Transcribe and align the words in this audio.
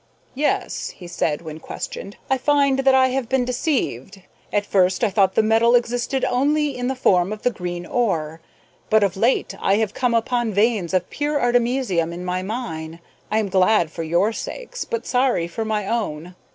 "Yes," 0.33 0.89
he 0.97 1.05
said, 1.05 1.43
when 1.43 1.59
questioned, 1.59 2.17
"I 2.27 2.39
find 2.39 2.79
that 2.79 2.95
I 2.95 3.09
have 3.09 3.29
been 3.29 3.45
deceived. 3.45 4.23
At 4.51 4.65
first 4.65 5.03
I 5.03 5.11
thought 5.11 5.35
the 5.35 5.43
metal 5.43 5.75
existed 5.75 6.25
only 6.25 6.75
in 6.75 6.87
the 6.87 6.95
form 6.95 7.31
of 7.31 7.43
the 7.43 7.51
green 7.51 7.85
ore, 7.85 8.41
but 8.89 9.03
of 9.03 9.15
late 9.15 9.53
I 9.61 9.75
have 9.75 9.93
come 9.93 10.15
upon 10.15 10.53
veins 10.53 10.95
of 10.95 11.11
pure 11.11 11.39
artemisium 11.39 12.13
in 12.13 12.25
my 12.25 12.41
mine. 12.41 12.99
I 13.29 13.37
am 13.37 13.49
glad 13.49 13.91
for 13.91 14.01
your 14.01 14.33
sakes, 14.33 14.85
but 14.85 15.05
sorry 15.05 15.47
for 15.47 15.65
my 15.65 15.85
own. 15.85 16.33